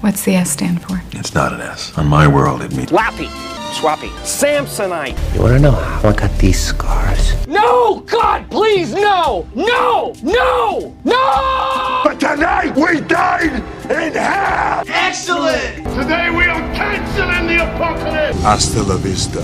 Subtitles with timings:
[0.00, 1.00] What's the S stand for?
[1.12, 1.96] It's not an S.
[1.96, 3.28] On my world, it means Lappy,
[3.72, 5.16] Swappy, Samsonite.
[5.34, 7.46] You wanna know how I got these scars?
[7.46, 8.00] No!
[8.00, 9.46] God, please, no!
[9.54, 10.14] No!
[10.22, 10.94] No!
[11.04, 12.00] No!
[12.04, 14.84] But tonight we dine in hell!
[14.86, 15.76] Excellent!
[15.98, 18.40] Today we are canceling the apocalypse!
[18.42, 19.40] Hasta la vista,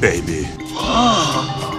[0.00, 0.46] baby.
[0.76, 1.73] Oh.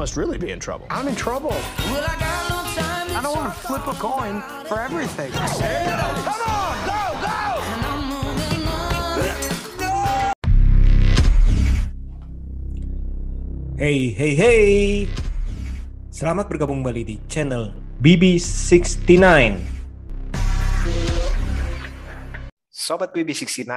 [0.00, 0.88] Must really be in trouble.
[0.88, 1.52] I'm in trouble.
[1.52, 5.28] I don't want to flip a coin for everything.
[13.76, 14.68] Hey hey hey
[16.08, 19.20] Selamat bergabung kembali di channel BB69
[22.72, 23.68] Sobat BB69,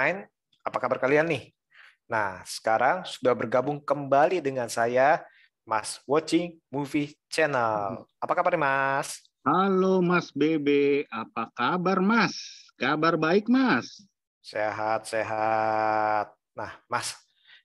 [0.63, 1.51] apa kabar kalian nih?
[2.07, 5.23] Nah, sekarang sudah bergabung kembali dengan saya,
[5.63, 8.03] Mas Watching Movie Channel.
[8.19, 9.23] Apa kabar, Mas?
[9.47, 12.35] Halo Mas Bebe, apa kabar Mas?
[12.75, 14.03] Kabar baik Mas.
[14.43, 16.35] Sehat, sehat.
[16.51, 17.15] Nah, Mas,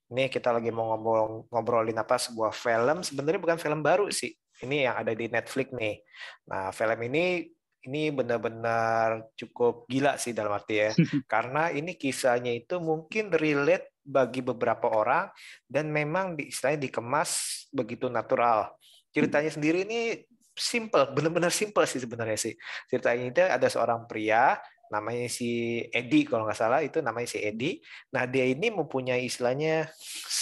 [0.06, 3.02] ini kita lagi mau ngobrol ngobrolin apa sebuah film.
[3.02, 4.30] Sebenarnya bukan film baru sih.
[4.62, 5.98] Ini yang ada di Netflix nih.
[6.46, 7.50] Nah, film ini
[7.86, 10.90] ini benar-benar cukup gila sih dalam arti ya.
[11.32, 15.28] Karena ini kisahnya itu mungkin relate bagi beberapa orang
[15.68, 18.72] dan memang di, istilahnya dikemas begitu natural.
[19.12, 20.16] Ceritanya sendiri ini
[20.56, 22.54] simple, benar-benar simple sih sebenarnya sih.
[22.88, 24.56] Ceritanya itu ada seorang pria
[24.88, 27.76] namanya si Edi kalau nggak salah itu namanya si Edi.
[28.16, 29.92] Nah dia ini mempunyai istilahnya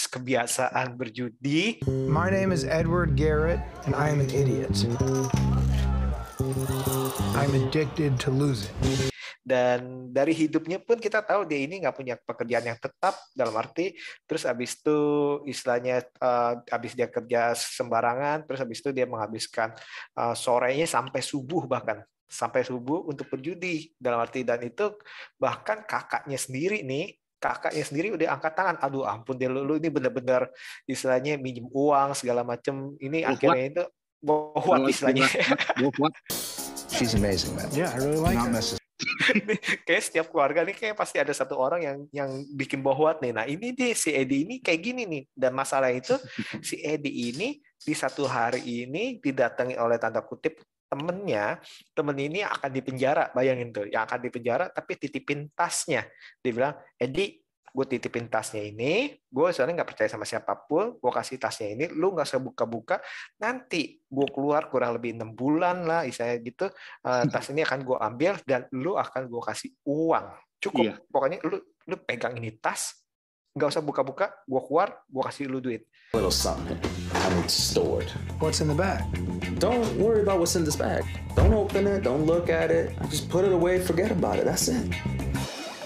[0.07, 1.83] kebiasaan berjudi.
[2.07, 4.71] My name is Edward Garrett, and I am an idiot.
[7.35, 8.71] I'm addicted to losing.
[9.47, 13.95] Dan dari hidupnya pun kita tahu dia ini nggak punya pekerjaan yang tetap dalam arti
[14.27, 14.99] terus habis itu
[15.47, 19.71] istilahnya eh, habis dia kerja sembarangan terus habis itu dia menghabiskan
[20.19, 24.91] eh, sorenya sampai subuh bahkan sampai subuh untuk berjudi dalam arti dan itu
[25.39, 29.87] bahkan kakaknya sendiri nih kakaknya sendiri udah angkat tangan aduh ampun dia lu, lu ini
[29.87, 30.51] benar-benar
[30.83, 33.83] istilahnya minjem uang segala macem ini Oh, akhirnya itu
[34.19, 35.23] bohong istilahnya?
[36.97, 37.69] She's amazing, man.
[37.69, 38.86] Yeah, I really like Not her.
[39.87, 43.33] kayak setiap keluarga nih kayak pasti ada satu orang yang yang bikin bohwat nih.
[43.33, 45.23] Nah ini dia si Edi ini kayak gini nih.
[45.33, 46.17] Dan masalah itu
[46.67, 51.59] si Edi ini di satu hari ini didatangi oleh tanda kutip temennya,
[51.91, 56.07] temen ini akan dipenjara, bayangin tuh, yang akan dipenjara tapi titipin tasnya.
[56.39, 57.43] Dia bilang, Edi,
[57.73, 61.85] gue titipin tasnya ini, gue soalnya nggak percaya sama siapa pun, gue kasih tasnya ini,
[61.93, 62.97] lu nggak usah buka-buka,
[63.37, 66.65] nanti gue keluar kurang lebih enam bulan lah, istilahnya gitu,
[67.05, 70.25] eh, tas ini akan gue ambil dan lu akan gue kasih uang,
[70.57, 70.95] cukup, Iya.
[71.11, 71.57] pokoknya lu
[71.87, 72.97] lu pegang ini tas,
[73.53, 75.85] nggak usah buka-buka, gue keluar, gue kasih lu duit.
[76.13, 76.79] little something
[77.47, 78.07] stored.
[78.39, 79.03] What's in the bag?
[79.59, 81.03] Don't worry about what's in this bag.
[81.35, 82.03] Don't open it.
[82.03, 82.95] Don't look at it.
[83.09, 83.79] Just put it away.
[83.79, 84.45] Forget about it.
[84.45, 84.87] That's it.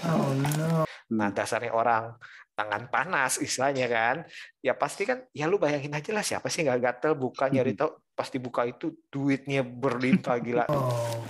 [0.04, 0.84] Oh no.
[1.12, 2.16] Nah, dasarnya orang
[2.56, 4.16] tangan panas istilahnya kan.
[4.64, 7.96] Ya pasti kan ya lu bayangin aja lah siapa sih nggak gatel buka nyari tahu
[8.12, 10.64] pasti buka itu duitnya berlimpah gila.
[10.72, 11.20] Oh.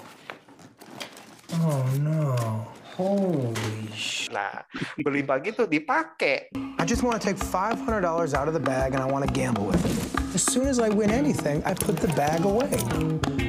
[1.62, 2.22] Oh no.
[2.92, 4.28] Holy sh!
[4.28, 4.68] Nah,
[5.00, 6.52] berlimpah gitu dipakai.
[6.52, 8.04] I just want to take $500
[8.36, 9.96] out of the bag and I want to gamble with it.
[10.36, 12.76] As soon as I win anything, I put the bag away.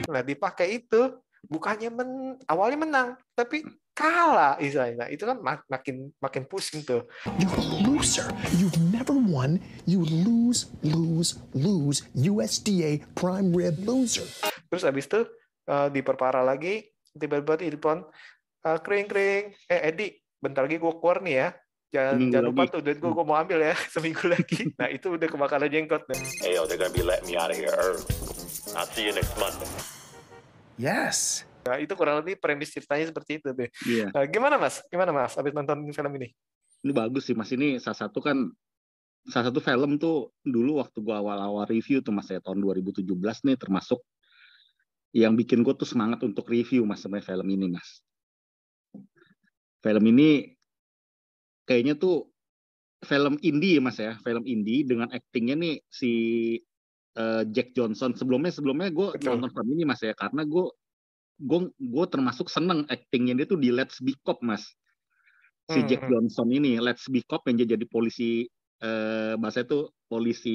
[0.08, 2.10] Nah, dipakai itu bukannya men
[2.48, 5.06] awalnya menang, tapi kalah istilahnya.
[5.06, 7.06] Nah, itu kan mak- makin makin pusing tuh.
[7.38, 8.26] You're a loser.
[8.58, 9.62] You've never won.
[9.86, 12.04] You lose, lose, lose.
[12.12, 14.26] USDA prime rib loser.
[14.68, 15.30] Terus habis itu
[15.66, 16.84] eh, diperparah lagi,
[17.14, 18.02] tiba-tiba telepon
[18.62, 21.50] eh, kering kering, eh Edi, bentar lagi gue keluar nih ya.
[21.94, 22.74] Jangan, Seminggu jangan lupa lagi.
[22.74, 24.60] tuh duit gue gue mau ambil ya seminggu lagi.
[24.82, 26.02] Nah itu udah kebakaran jenggot.
[26.10, 26.18] Nah.
[26.42, 28.02] Hey, yo, they're gonna be letting me out of here early.
[28.74, 29.70] I'll see you next Monday.
[30.82, 31.46] Yes.
[31.64, 33.70] Nah, itu kurang lebih premis ceritanya seperti itu deh.
[33.88, 34.84] Iya, Nah, gimana mas?
[34.92, 35.40] Gimana mas?
[35.40, 36.30] Abis nonton film ini?
[36.84, 37.50] ini bagus sih Mas.
[37.56, 38.52] Ini salah satu kan
[39.24, 43.08] salah satu film tuh dulu waktu gua awal-awal review tuh Mas ya tahun 2017
[43.48, 44.04] nih termasuk
[45.16, 47.90] yang bikin gue tuh semangat untuk review Mas sebenarnya film ini Mas.
[49.80, 50.52] Film ini
[51.64, 52.28] kayaknya tuh
[53.04, 56.12] film indie ya Mas ya, film indie dengan aktingnya nih si
[57.16, 58.12] eh, Jack Johnson.
[58.18, 60.66] Sebelumnya sebelumnya gue nonton film ini Mas ya karena gue
[61.40, 64.66] gue gue termasuk seneng aktingnya dia tuh di Let's Be Cop Mas.
[65.70, 66.10] Si Hmm, Jack hmm.
[66.10, 68.46] Johnson ini Let's Be Cop yang jadi polisi
[68.84, 70.52] eh bahasa itu polisi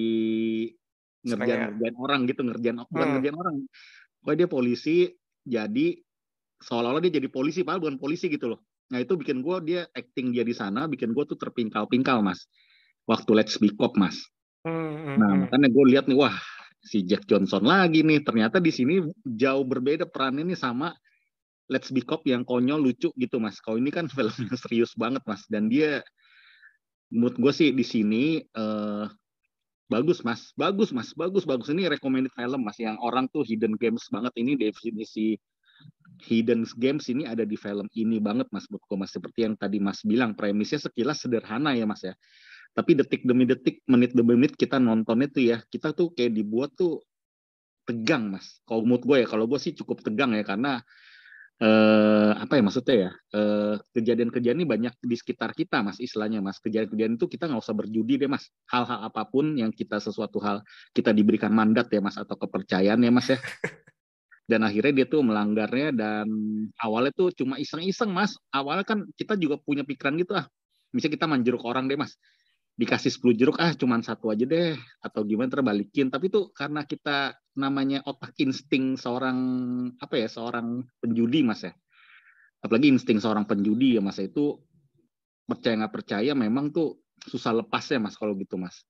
[1.27, 3.15] ngerjain ngerjain orang gitu ngerjain bukan Hmm.
[3.17, 3.57] ngerjain orang.
[4.23, 4.97] Pokoknya dia polisi
[5.47, 5.89] jadi
[6.63, 10.33] seolah-olah dia jadi polisi padahal bukan polisi gitu loh nah itu bikin gue dia acting
[10.33, 12.49] dia di sana bikin gue tuh terpingkal-pingkal mas
[13.07, 14.17] waktu Let's Be Cop mas
[14.65, 14.71] Hmm,
[15.19, 15.49] nah hmm, hmm.
[15.49, 16.35] makanya gue lihat nih wah
[16.89, 18.25] si Jack Johnson lagi nih.
[18.25, 20.97] Ternyata di sini jauh berbeda perannya nih sama
[21.69, 23.61] Let's Be Cop yang konyol lucu gitu mas.
[23.61, 25.45] Kalau ini kan film yang serius banget mas.
[25.53, 26.01] Dan dia
[27.13, 29.07] menurut gue sih di sini eh,
[29.93, 30.57] bagus mas.
[30.57, 31.13] Bagus mas.
[31.13, 31.69] Bagus bagus.
[31.69, 34.33] Ini recommended film mas yang orang tuh hidden games banget.
[34.41, 35.37] Ini definisi
[36.25, 38.65] hidden games ini ada di film ini banget mas.
[38.65, 39.13] Gue mas.
[39.13, 42.17] Seperti yang tadi mas bilang premisnya sekilas sederhana ya mas ya
[42.77, 46.71] tapi detik demi detik menit demi menit kita nontonnya tuh ya kita tuh kayak dibuat
[46.79, 47.03] tuh
[47.89, 48.61] tegang mas.
[48.69, 50.85] Kalau menurut gue ya kalau gue sih cukup tegang ya karena
[51.59, 56.61] eh, apa ya maksudnya ya eh, kejadian-kejadian ini banyak di sekitar kita mas istilahnya mas.
[56.61, 58.53] Kejadian-kejadian itu kita nggak usah berjudi deh mas.
[58.69, 60.61] Hal-hal apa pun yang kita sesuatu hal
[60.93, 63.41] kita diberikan mandat ya mas atau kepercayaan ya mas ya.
[64.51, 66.25] Dan akhirnya dia tuh melanggarnya dan
[66.81, 68.33] awalnya tuh cuma iseng-iseng mas.
[68.49, 70.49] Awalnya kan kita juga punya pikiran gitu ah
[70.93, 72.17] misalnya kita manjeruk orang deh mas
[72.79, 76.15] dikasih 10 jeruk ah cuman satu aja deh atau gimana terbalikin.
[76.15, 79.39] Tapi tuh karena kita namanya otak insting seorang
[79.99, 81.75] apa ya seorang penjudi mas ya.
[82.63, 84.63] Apalagi insting seorang penjudi ya mas itu
[85.43, 88.87] percaya nggak percaya memang tuh susah lepas ya mas kalau gitu mas.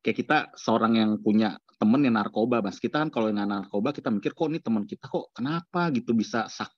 [0.00, 2.80] Kayak kita seorang yang punya temen yang narkoba mas.
[2.80, 6.48] Kita kan kalau yang narkoba kita mikir kok ini teman kita kok kenapa gitu bisa
[6.48, 6.72] sak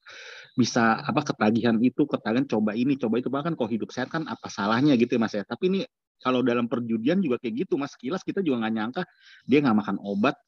[0.54, 3.28] bisa apa ketagihan itu ketagihan coba ini coba itu.
[3.30, 5.42] Bahkan kalau hidup sehat kan apa salahnya gitu ya mas ya.
[5.42, 5.80] Tapi ini
[6.22, 7.98] kalau dalam perjudian juga kayak gitu mas.
[7.98, 9.02] Kilas kita juga nggak nyangka
[9.44, 10.38] dia nggak makan obat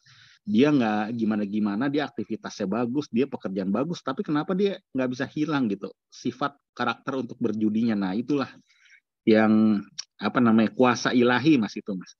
[0.47, 5.26] dia nggak gimana gimana dia aktivitasnya bagus dia pekerjaan bagus tapi kenapa dia nggak bisa
[5.26, 7.99] hilang gitu sifat karakter untuk berjudinya.
[7.99, 8.47] Nah itulah
[9.26, 9.82] yang
[10.23, 12.14] apa namanya kuasa ilahi mas itu mas.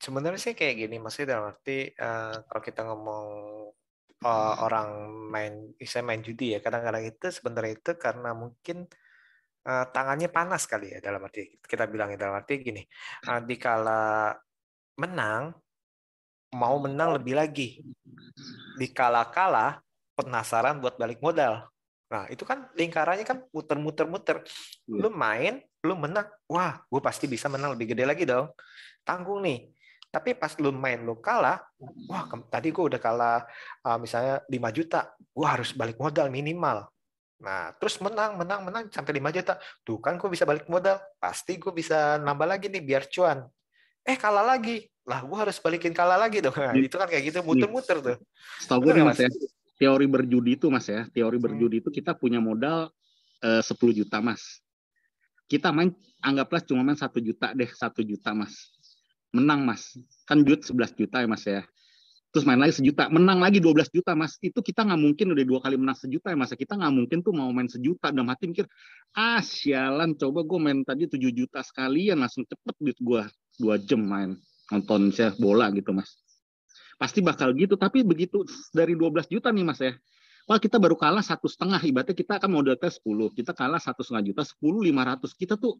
[0.00, 3.26] Sebenarnya sih kayak gini maksudnya dalam arti eh, kalau kita ngomong
[4.24, 4.88] eh, orang
[5.32, 8.88] main bisa main judi ya kadang-kadang itu sebenarnya itu karena mungkin
[9.68, 12.82] eh, tangannya panas kali ya dalam arti kita bilang dalam arti gini
[13.28, 14.32] eh, dikala
[15.00, 15.56] menang
[16.54, 17.82] mau menang lebih lagi.
[18.78, 19.78] Dikala kalah
[20.18, 21.70] penasaran buat balik modal.
[22.10, 24.42] Nah itu kan lingkarannya kan muter-muter-muter.
[24.90, 28.50] Lu main lu menang wah gue pasti bisa menang lebih gede lagi dong.
[29.06, 29.70] Tanggung nih
[30.10, 31.62] tapi pas lu main lu kalah
[32.10, 33.46] wah tadi gue udah kalah
[33.86, 36.90] uh, misalnya 5 juta gue harus balik modal minimal.
[37.40, 39.54] Nah terus menang menang menang sampai 5 juta.
[39.86, 43.46] Tuh kan gue bisa balik modal pasti gue bisa nambah lagi nih biar cuan.
[44.02, 44.90] Eh kalah lagi.
[45.06, 46.54] Lah gue harus balikin kalah lagi dong.
[46.58, 48.16] Nah, itu kan kayak gitu muter-muter tuh.
[48.60, 49.30] Setahu gue nih mas ya,
[49.80, 51.46] teori berjudi itu mas ya, teori Hmm.
[51.50, 52.90] berjudi itu kita punya modal
[53.40, 54.60] eh, 10 juta mas.
[55.50, 55.90] Kita main
[56.22, 58.70] anggaplah cuma main satu juta deh, satu juta mas.
[59.30, 59.94] Menang mas,
[60.26, 61.62] kan duit 11 juta ya mas ya.
[62.30, 64.38] Terus main lagi sejuta, menang lagi 12 juta mas.
[64.38, 66.54] Itu kita nggak mungkin udah dua kali menang sejuta ya mas.
[66.54, 66.58] ya.
[66.58, 68.14] Kita nggak mungkin tuh mau main sejuta.
[68.14, 68.70] Dalam hati mikir,
[69.18, 73.22] ah sialan coba gue main tadi 7 juta sekalian langsung cepet duit gue.
[73.58, 74.38] Dua jam main
[74.70, 76.14] nonton saya bola gitu mas
[76.96, 79.92] pasti bakal gitu tapi begitu dari 12 juta nih mas ya
[80.50, 83.06] Wah kita baru kalah satu setengah ibaratnya kita akan modalnya 10
[83.38, 85.78] kita kalah satu setengah juta 10 500 kita tuh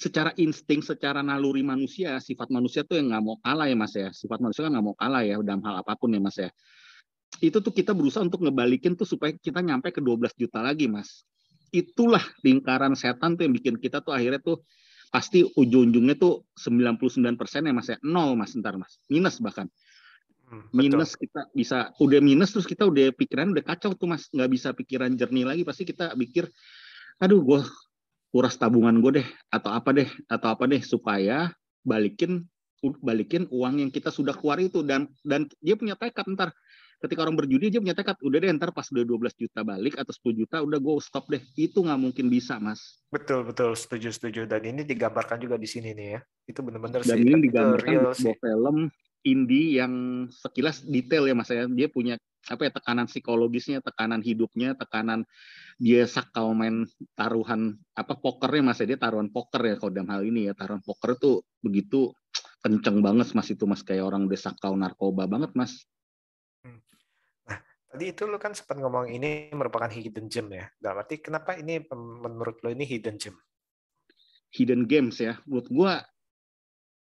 [0.00, 4.08] secara insting secara naluri manusia sifat manusia tuh yang nggak mau kalah ya mas ya.
[4.08, 6.48] Sifat manusia kan nggak mau kalah ya dalam hal apa pun ya mas ya.
[7.44, 11.28] Itu tuh kita berusaha untuk ngebalikin tuh supaya kita nyampe ke 12 juta lagi mas.
[11.68, 14.64] Itulah lingkaran setan tuh yang bikin kita tuh akhirnya tuh
[15.12, 18.00] pasti ujung-ujungnya tuh 99% ya mas ya.
[18.00, 18.96] Nol mas ntar mas.
[19.12, 19.68] Minus bahkan
[20.50, 20.78] Hmm, betul.
[20.82, 24.26] minus kita bisa udah minus terus kita udah pikiran udah kacau tuh mas.
[24.34, 25.62] Nggak bisa pikiran jernih lagi.
[25.62, 26.50] Pasti kita pikir
[27.22, 27.60] aduh gue
[28.34, 31.54] kuras tabungan gue deh atau apa deh atau apa deh supaya
[31.86, 32.50] balikin
[32.82, 34.82] balikin uang yang kita sudah keluar itu.
[34.82, 36.50] Dan dan dia punya tekad ntar
[36.98, 40.10] ketika orang berjudi dia punya tekad udah deh ntar pas udah 12 juta balik atau
[40.10, 41.42] 10 juta udah gue stop deh.
[41.54, 42.98] Itu nggak mungkin bisa mas.
[43.14, 43.78] Betul betul.
[43.78, 44.50] Setuju setuju.
[44.50, 46.20] Dan ini digambarkan juga di sini nih ya.
[46.50, 47.22] Itu benar-benar dan sih.
[47.22, 48.42] ini digambarkan real di sebuah sih.
[48.42, 48.90] film
[49.26, 51.66] indie yang sekilas detail ya mas ya.
[51.68, 52.14] Dia punya
[52.48, 55.28] apa ya tekanan psikologisnya tekanan hidupnya tekanan
[55.76, 58.94] dia sakau main taruhan apa pokernya mas ya.
[58.94, 60.52] Dia taruhan poker ya kalau dalam hal ini ya.
[60.56, 62.12] Taruhan poker tuh begitu
[62.64, 63.84] kenceng banget mas itu mas.
[63.84, 65.84] Kayak orang udah sakau narkoba banget mas.
[67.90, 70.70] Tadi itu lu kan sempat ngomong ini merupakan hidden gem ya.
[70.78, 73.34] Dalam arti kenapa ini menurut lo ini hidden gem?
[74.50, 75.38] hidden games ya.
[75.46, 75.92] Menurut gua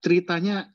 [0.04, 0.70] ceritanya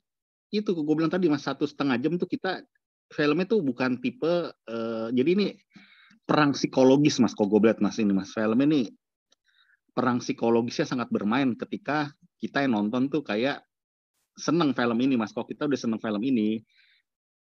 [0.53, 2.61] itu gue bilang tadi mas satu setengah jam tuh kita
[3.09, 5.47] filmnya tuh bukan tipe eh, jadi ini
[6.23, 8.29] perang psikologis mas kok gue mas ini mas.
[8.31, 8.87] Film ini
[9.93, 12.09] perang psikologisnya sangat bermain ketika
[12.41, 13.65] kita yang nonton tuh kayak
[14.37, 15.33] seneng film ini mas.
[15.35, 16.61] Kalau kita udah seneng film ini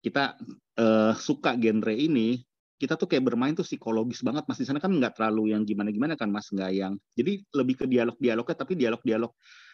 [0.03, 0.39] kita
[0.79, 2.39] eh, suka genre ini
[2.81, 4.59] kita tuh kayak bermain tuh psikologis banget mas.
[4.59, 6.49] Di sana kan nggak terlalu yang gimana gimana kan mas.
[6.51, 9.31] Nggak yang jadi lebih ke dialog dialognya tapi dialog dialog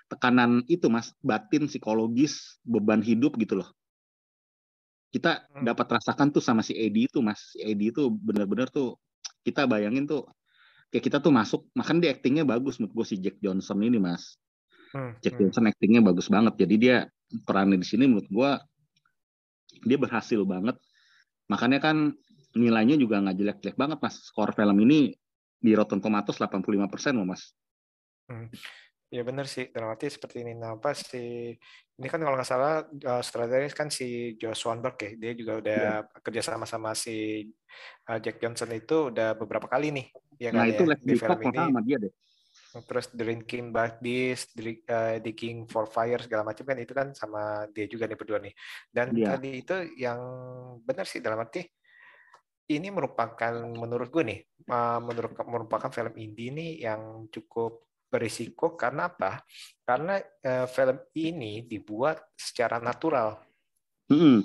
[0.10, 3.70] tekanan itu mas batin psikologis beban hidup gitu loh.
[5.10, 5.66] Kita Hmm.
[5.66, 7.54] dapat rasakan tuh sama si Eddie itu mas.
[7.54, 8.98] Si Eddie itu bener-bener tuh
[9.46, 10.26] kita bayangin tuh
[10.90, 14.38] kayak kita tuh masuk makan dia actingnya bagus menurut gue si Jack Johnson ini mas.
[14.90, 15.50] Hmm, Jack hmm.
[15.50, 16.98] Johnson actingnya bagus banget jadi dia
[17.46, 18.52] perannya di sini menurut gue
[19.86, 20.78] dia berhasil banget.
[21.50, 22.14] Makanya kan
[22.58, 24.26] nilainya juga nggak jelek-jelek banget mas.
[24.26, 25.14] Skor film ini
[25.62, 27.54] di Rotten Tomatoes 85% loh mas
[29.10, 30.54] Ya benar sih, dalam arti seperti ini.
[30.54, 31.50] Nah, apa si
[32.00, 35.84] ini kan kalau nggak salah uh, kan si Joe Swanberg ya, dia juga udah
[36.22, 37.50] kerja sama sama si
[38.06, 41.40] uh, Jack Johnson itu udah beberapa kali nih, ya nah kan itu ya di film
[41.42, 41.58] ini.
[41.58, 42.14] sama dia deh
[42.70, 47.90] Terus Drinking Buddies, uh, The King for Fire segala macam kan itu kan sama dia
[47.90, 48.54] juga nih berdua nih.
[48.94, 49.34] Dan Iya.
[49.34, 50.22] tadi itu yang
[50.86, 51.66] benar sih dalam arti
[52.70, 54.40] ini merupakan menurut gue nih
[54.70, 59.46] uh, menurut merupakan film indie nih yang cukup berisiko karena apa?
[59.86, 63.38] Karena eh, film ini dibuat secara natural.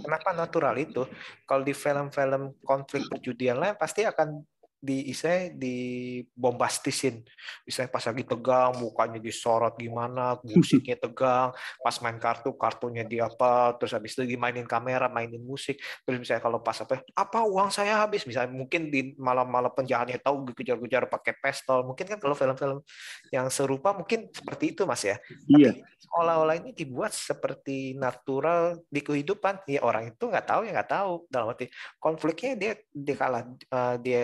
[0.04, 1.08] Kenapa natural itu?
[1.48, 4.44] Kalau di film-film konflik perjudian lain pasti akan
[4.84, 7.24] di istilahnya dibombastisin.
[7.64, 13.72] Misalnya pas lagi tegang, mukanya disorot gimana, musiknya tegang, pas main kartu, kartunya di apa,
[13.80, 15.80] terus habis itu dimainin kamera, mainin musik.
[16.04, 20.52] Terus misalnya kalau pas apa, apa uang saya habis, misalnya mungkin di malam-malam penjahatnya tahu
[20.52, 21.88] dikejar-kejar pakai pistol.
[21.88, 22.84] Mungkin kan kalau film-film
[23.32, 25.16] yang serupa mungkin seperti itu Mas ya.
[25.48, 25.72] Iya.
[25.72, 29.64] Tapi seolah-olah ini dibuat seperti natural di kehidupan.
[29.64, 31.12] Ya orang itu nggak tahu ya nggak tahu.
[31.32, 34.22] Dalam arti konfliknya dia dia kalah eh, dia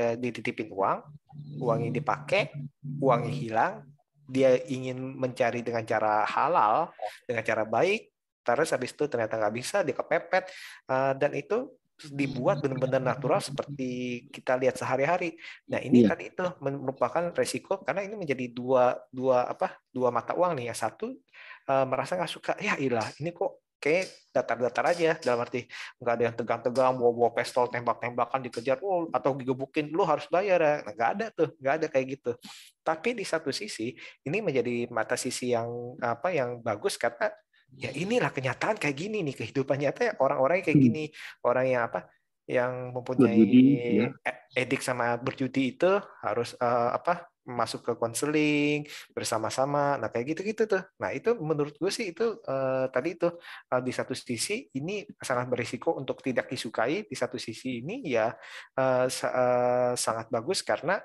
[0.51, 0.99] dititipin uang,
[1.63, 2.51] uangnya dipakai,
[2.99, 3.73] uangnya hilang,
[4.27, 6.91] dia ingin mencari dengan cara halal,
[7.27, 8.11] dengan cara baik,
[8.43, 10.45] terus habis itu ternyata nggak bisa, dia kepepet,
[10.91, 15.37] eh, dan itu dibuat benar-benar natural seperti kita lihat sehari-hari.
[15.69, 16.17] Nah ini Iya.
[16.17, 20.73] tadi itu merupakan resiko karena ini menjadi dua dua apa dua mata uang nih.
[20.73, 21.13] Yang satu
[21.69, 25.67] eh, merasa nggak suka, ya ilah ini kok kayak datar-datar aja dalam arti
[25.99, 30.75] nggak ada yang tegang-tegang bawa-bawa pistol tembak-tembakan dikejar oh atau digebukin lu harus bayar ya
[30.87, 32.33] nah, nggak ada tuh nggak ada kayak gitu
[32.85, 37.33] tapi di satu sisi ini menjadi mata sisi yang apa yang bagus karena
[37.75, 40.87] ya inilah kenyataan kayak gini nih kehidupan nyata ya orang-orang kayak Hmm.
[40.87, 41.05] gini
[41.43, 42.01] orang yang apa
[42.51, 43.63] yang mempunyai Berjudi,
[44.03, 44.09] ya.
[44.59, 45.91] edik sama berjudi itu
[46.23, 49.99] harus eh, apa masuk ke konseling bersama-sama.
[49.99, 50.83] Nah kayak gitu-gitu tuh.
[51.03, 53.29] Nah itu menurut gue sih itu eh, tadi itu
[53.69, 58.31] eh, di satu sisi ini sangat berisiko untuk tidak disukai di satu sisi ini ya
[58.79, 60.97] eh, sa- eh, sangat bagus karena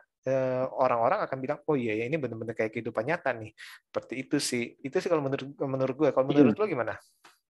[0.81, 3.53] orang-orang akan bilang oh iya ya ini benar-benar kayak kehidupan nyata nih.
[3.85, 4.73] Seperti itu sih.
[4.81, 6.41] Itu sih kalau menurut menurut gue kalau Iya.
[6.49, 6.93] menurut lo gimana?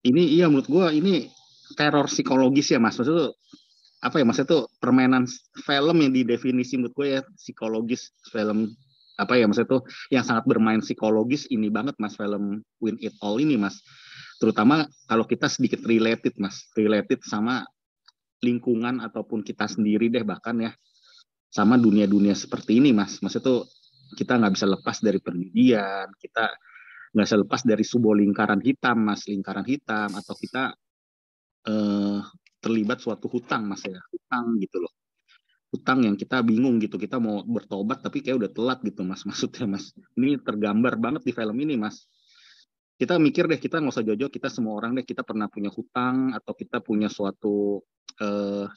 [0.06, 1.26] Ini iya menurut gua ini
[1.74, 2.94] teror psikologis ya mas.
[2.94, 3.30] Maksudnya tuh
[4.00, 5.28] apa ya maksudnya tuh permainan
[5.60, 8.72] film yang didefinisi menurut gue ya psikologis film
[9.20, 13.36] apa ya maksudnya tuh yang sangat bermain psikologis ini banget mas film Win It All
[13.36, 13.84] ini mas.
[14.40, 17.68] Terutama kalau kita sedikit related mas related sama
[18.40, 20.72] lingkungan ataupun kita sendiri deh bahkan ya
[21.52, 23.20] sama dunia-dunia seperti ini mas.
[23.20, 23.60] Maksudnya tuh
[24.16, 26.50] kita nggak bisa lepas dari perjudian kita
[27.10, 30.72] nggak bisa lepas dari sebuah lingkaran hitam mas lingkaran hitam atau kita
[31.68, 32.20] eh,
[32.60, 33.98] terlibat suatu hutang mas ya.
[34.12, 34.92] Hutang gitu loh.
[35.72, 37.00] Hutang yang kita bingung gitu.
[37.00, 39.90] Kita mau bertobat tapi kayak udah telat gitu mas maksudnya mas.
[40.14, 42.04] Ini tergambar banget di film ini mas.
[43.00, 46.36] Kita mikir deh kita nggak usah jojo kita semua orang deh kita pernah punya hutang
[46.36, 47.80] atau kita punya suatu
[48.20, 48.68] eh,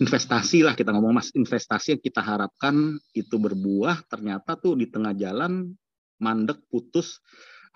[0.00, 1.28] investasi lah kita ngomong mas.
[1.36, 5.68] Investasi yang kita harapkan itu berbuah ternyata tuh di tengah jalan
[6.16, 7.20] mandek putus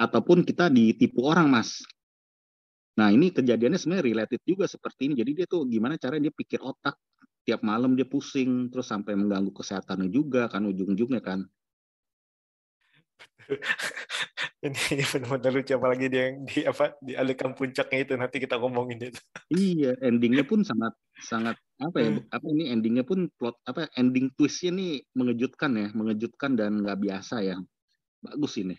[0.01, 1.83] ataupun kita ditipu orang mas
[2.97, 6.61] nah ini kejadiannya sebenarnya related juga seperti ini jadi dia tuh gimana caranya dia pikir
[6.65, 6.97] otak
[7.47, 11.47] tiap malam dia pusing terus sampai mengganggu kesehatannya juga kan ujung-ujungnya kan
[14.67, 18.99] ini, ini benar-benar lucu apalagi dia yang di apa dialihkan puncaknya itu nanti kita ngomongin
[19.13, 19.21] itu
[19.55, 22.11] Iya, endingnya pun sangat sangat apa ya?
[22.19, 22.27] Hmm.
[22.33, 27.47] Apa ini endingnya pun plot apa ending twistnya nih mengejutkan ya, mengejutkan dan nggak biasa
[27.47, 27.57] ya.
[28.25, 28.75] Bagus ini.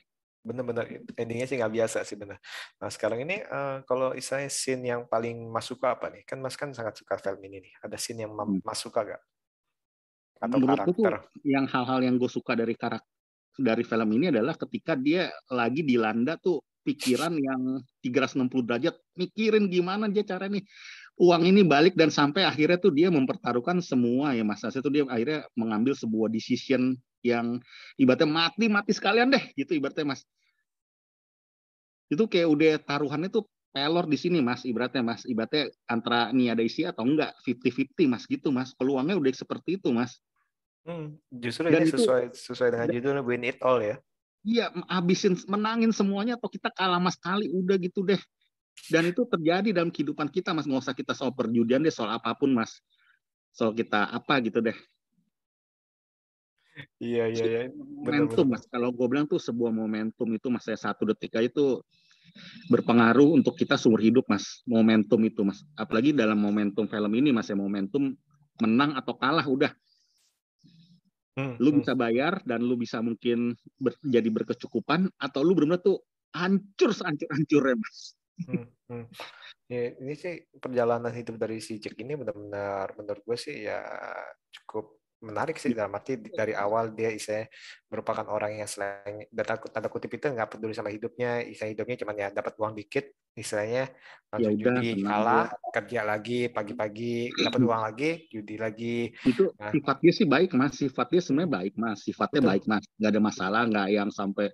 [0.48, 0.86] Bener-bener
[1.20, 2.40] endingnya sih nggak biasa sih bener.
[2.80, 6.24] Nah sekarang ini eh, kalau istilahnya scene yang paling mas suka apa nih?
[6.24, 7.74] Kan mas kan sangat suka film ini nih.
[7.84, 8.64] Ada scene yang Hmm.
[8.64, 9.22] mas suka gak?
[10.38, 11.42] Atau Menurutku tuh karakter?
[11.44, 13.10] yang hal-hal yang gue suka dari karakter
[13.58, 20.06] dari film ini adalah ketika dia lagi dilanda tuh pikiran yang 360 derajat mikirin gimana
[20.08, 20.62] dia cara nih
[21.18, 25.04] uang ini balik dan sampai akhirnya tuh dia mempertaruhkan semua ya mas Saya tuh dia
[25.10, 26.94] akhirnya mengambil sebuah decision
[27.28, 27.60] yang
[28.00, 30.24] ibaratnya mati mati sekalian deh gitu ibaratnya mas.
[32.08, 33.44] Itu kayak udah taruhannya tuh
[33.76, 35.28] pelor di sini mas ibaratnya mas.
[35.28, 38.72] Ibaratnya antara ini ada isi atau enggak 50-50 mas gitu mas.
[38.72, 40.16] Peluangnya udah seperti itu mas.
[40.88, 44.00] Hmm, justru Dan ini itu- sesuai sesuai dengan judulnya win it all ya.
[44.48, 48.20] iya habisin menangin semuanya atau kita kalah mas kali udah gitu deh.
[48.88, 50.64] Dan itu terjadi dalam kehidupan kita mas.
[50.64, 52.80] Nggak usah kita soal perjudian deh soal apa pun mas.
[53.52, 54.78] Soal kita apa gitu deh
[57.02, 57.62] Iya iya iya.
[57.74, 61.82] momentum mas kalau gue bilang tuh sebuah momentum itu mas saya satu detik aja itu
[62.70, 67.50] berpengaruh untuk kita seumur hidup mas momentum itu mas apalagi dalam momentum film ini mas
[67.50, 68.14] ya momentum
[68.62, 69.74] menang atau kalah udah
[71.38, 71.86] Hmm, lu hmm.
[71.86, 76.02] bisa bayar dan lu bisa mungkin ber- jadi berkecukupan atau lu benar-benar tuh
[76.34, 79.06] hancur sehancur hancurnya mas Hmm, hmm.
[79.66, 83.82] Ya, ini sih perjalanan hidup dari si Jack ini benar-benar menurut gue sih ya
[84.54, 87.50] cukup menarik sih dalam arti dari awal dia istilahnya
[87.90, 89.26] merupakan orang yang selain
[89.74, 93.84] tanda, kutip itu nggak peduli sama hidupnya, istilah hidupnya cuma ya dapat uang dikit, istilahnya
[94.28, 97.06] langsung Ya udah, judi kalah, kerja lagi pagi-pagi
[97.46, 98.96] dapat uang lagi, judi lagi.
[99.26, 99.72] itu Nah.
[99.74, 102.50] sifat dia sih baik mas sifat dia sebenarnya baik mas sifatnya Betul.
[102.54, 104.46] baik mas nggak ada masalah nggak yang sampai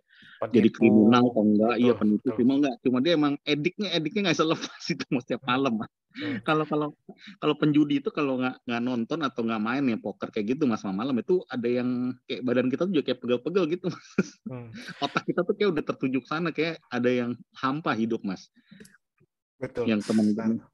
[0.53, 0.77] jadi Penipu.
[0.77, 2.37] kriminal atau enggak iya penipu betul.
[2.41, 5.91] cuma enggak cuma dia emang ediknya ediknya nggak bisa lepas itu mas setiap malam mas
[6.13, 6.37] Hmm.
[6.45, 6.93] kalau kalau
[7.41, 10.85] kalau penjudi itu kalau nggak nggak nonton atau nggak main ya poker kayak gitu mas
[10.85, 14.69] malam itu ada yang kayak badan kita tuh juga kayak pegel-pegel gitu mas Hmm,
[15.05, 18.53] otak kita tuh kayak udah tertuju ke sana kayak ada yang hampa hidup mas
[19.63, 19.85] betul.
[19.87, 20.67] yang temen Nah,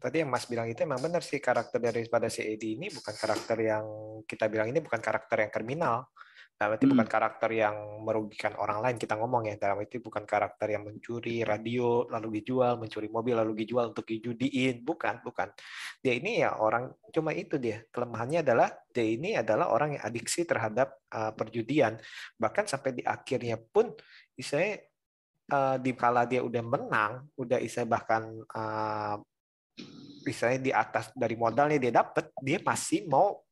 [0.00, 3.56] tadi yang Mas bilang itu emang benar sih karakter daripada si Eddie ini bukan karakter
[3.60, 3.84] yang
[4.24, 6.08] kita bilang ini bukan karakter yang kriminal.
[6.56, 6.96] Dalam arti Hmm.
[6.96, 9.60] bukan karakter yang merugikan orang lain kita ngomong ya.
[9.60, 14.80] Dalam arti bukan karakter yang mencuri radio lalu dijual, mencuri mobil lalu dijual untuk dijudiin.
[14.80, 15.52] Bukan, bukan.
[16.00, 17.84] Dia ini ya orang cuma itu dia.
[17.92, 22.00] Kelemahannya adalah dia ini adalah orang yang adiksi terhadap uh, perjudian.
[22.40, 23.92] Bahkan sampai di akhirnya pun
[24.40, 24.80] saya
[25.78, 29.16] di kala dia udah menang, udah isa bahkan uh,
[30.26, 33.46] misalnya di atas dari modalnya dia dapat, dia masih mau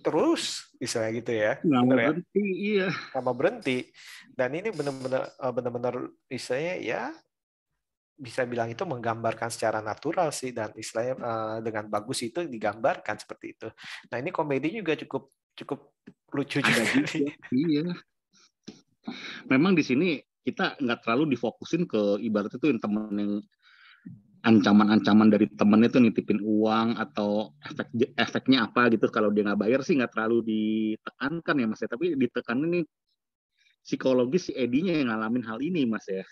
[0.00, 1.52] terus, misalnya gitu ya.
[1.60, 2.08] nggak mau ya?
[2.08, 3.78] berhenti iya Nggak mau berhenti.
[4.32, 5.94] Dan ini benar-benar eh, benar-benar
[6.30, 7.02] istilahnya ya
[8.16, 13.46] bisa bilang itu menggambarkan secara natural sih dan istilahnya eh, dengan bagus itu digambarkan seperti
[13.58, 13.68] itu.
[14.08, 15.80] Nah ini komedi juga cukup cukup
[16.32, 16.80] lucu juga.
[17.52, 17.92] iya
[19.46, 23.32] memang di sini kita nggak terlalu difokusin ke ibarat itu yang temen yang
[24.46, 29.10] ancaman-ancaman dari temennya tuh nitipin uang atau efek efeknya apa gitu.
[29.10, 31.90] Kalau dia nggak bayar sih nggak terlalu ditekankan ya mas ya.
[31.90, 32.84] Tapi ditekanin nih
[33.82, 36.22] psikologis si Edinya yang ngalamin hal ini mas ya.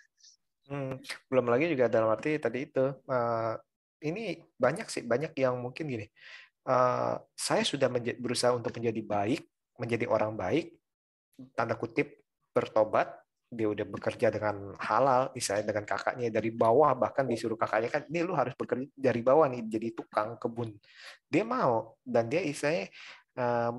[0.71, 3.53] Hmm, belum lagi juga dalam arti tadi itu eh,
[4.07, 6.07] ini banyak sih banyak yang mungkin gini.
[6.71, 7.91] Eh, saya sudah
[8.23, 9.43] berusaha untuk menjadi baik
[9.75, 10.71] menjadi orang baik
[11.59, 12.23] tanda kutip
[12.55, 13.11] bertobat
[13.51, 18.27] dia udah bekerja dengan halal misalnya dengan kakaknya dari bawah bahkan disuruh kakaknya kan ini
[18.27, 20.75] lu harus bekerja dari bawah nih jadi tukang kebun.
[21.31, 22.91] Dia mau dan dia istilahnya
[23.39, 23.73] eh,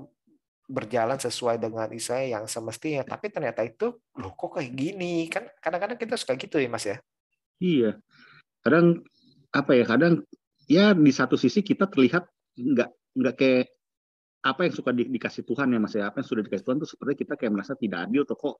[0.66, 5.28] berjalan sesuai dengan istilahnya yang semestinya tapi ternyata itu loh kok kayak gini?
[5.28, 6.96] Kan kadang-kadang kita suka gitu ya mas ya?
[7.60, 7.90] Iya.
[8.64, 9.04] Kadang
[9.54, 10.26] apa ya kadang
[10.66, 12.26] ya di satu sisi kita terlihat
[12.56, 13.66] nggak nggak kayak
[14.46, 16.10] apa yang suka di- dikasih Tuhan ya mas ya?
[16.10, 18.56] Apa yang sudah dikasih Tuhan tuh seperti kita kayak merasa tidak adil atau kok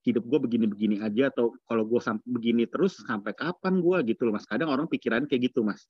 [0.00, 4.48] hidup gue begini-begini aja atau kalau gue begini terus sampai kapan gue gitu loh mas.
[4.48, 5.84] Kadang orang pikiran kayak gitu mas.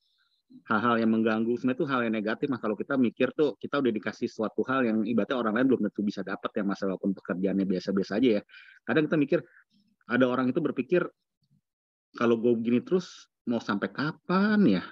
[0.67, 2.59] Hal-hal yang mengganggu sebenarnya itu hal yang negatif mas.
[2.59, 6.03] Kalau kita mikir tuh kita udah dikasih suatu hal yang ibaratnya orang lain belum tentu
[6.03, 8.43] bisa dapat ya mas walaupun pekerjaannya biasa-biasa aja ya.
[8.83, 9.39] Kadang kita mikir
[10.11, 11.07] ada orang itu berpikir
[12.19, 14.83] kalau gue begini terus mau sampai kapan ya?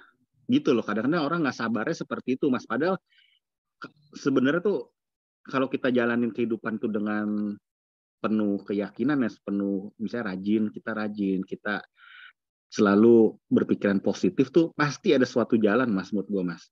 [0.47, 0.81] Gitu loh.
[0.87, 2.63] Kadang-kadang orang nggak sabarnya seperti itu mas.
[2.63, 2.95] Padahal
[4.15, 4.95] sebenarnya tuh
[5.43, 7.51] kalau kita jalanin kehidupan tuh dengan
[8.19, 11.81] penuh keyakinan ya penuh misalnya rajin kita rajin kita
[12.69, 16.63] selalu berpikiran positif tuh pasti ada suatu jalan mas menurut gue mas.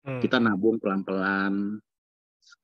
[0.00, 0.16] Hmm.
[0.18, 1.78] kita nabung pelan-pelan.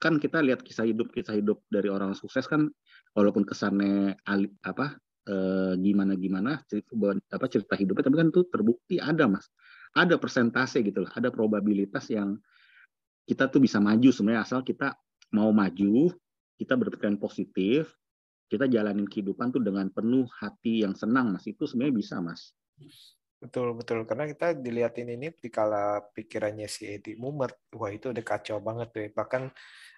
[0.00, 2.72] Kan kita lihat kisah hidup kisah hidup dari orang sukses kan
[3.12, 4.16] walaupun kesannya
[4.64, 4.96] apa
[5.28, 6.96] eh, gimana gimana cerita
[7.36, 9.46] apa cerita hidupnya tapi kan tuh terbukti ada mas.
[9.94, 12.40] Ada persentase gitu loh ada probabilitas yang
[13.28, 14.10] kita tuh bisa maju.
[14.10, 14.96] Sebenarnya asal kita
[15.30, 16.10] mau maju
[16.56, 17.92] kita berpikiran positif
[18.46, 21.44] kita jalanin kehidupan tuh dengan penuh hati yang senang mas.
[21.46, 22.54] Itu sebenarnya bisa mas.
[23.36, 24.08] Betul betul.
[24.08, 28.88] Karena kita dilihatin ini di kala pikirannya si Edi mumet, wah itu udah kacau banget
[28.94, 29.08] tuh.
[29.12, 29.42] Bahkan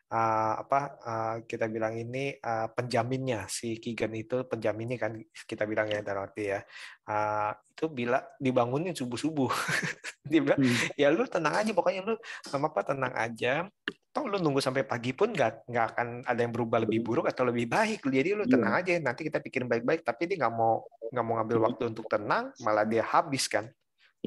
[0.08, 3.44] uh, apa uh, kita bilang ini uh, penjaminnya.
[3.48, 6.60] Si Kigan itu penjaminnya kan kita bilang ya dalam arti ya.
[7.08, 9.52] Uh, itu bila dibangunin subuh subuh
[10.28, 10.76] dia bilang Hmm.
[10.98, 13.68] ya lu tenang aja pokoknya lu sama apa tenang aja.
[14.08, 17.44] Toh lu nunggu sampai pagi pun nggak nggak akan ada yang berubah lebih buruk atau
[17.46, 18.02] lebih baik.
[18.02, 20.02] Jadi lu tenang aja nanti kita pikirin baik-baik.
[20.02, 23.64] Tapi dia nggak mau nggak mau ngambil waktu untuk tenang, malah dia habis kan,